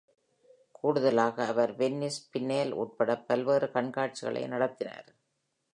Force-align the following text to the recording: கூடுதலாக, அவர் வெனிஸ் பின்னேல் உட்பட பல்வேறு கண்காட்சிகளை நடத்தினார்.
கூடுதலாக, 0.71 1.45
அவர் 1.45 1.75
வெனிஸ் 1.75 2.21
பின்னேல் 2.31 2.71
உட்பட 2.73 3.17
பல்வேறு 3.17 3.67
கண்காட்சிகளை 3.73 4.47
நடத்தினார். 4.47 5.09